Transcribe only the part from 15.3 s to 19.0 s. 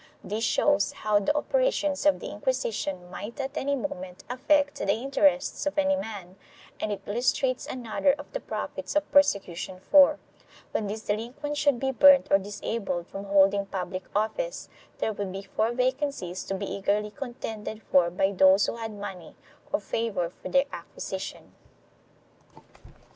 be four vacancies to be eagerly contended for by those who had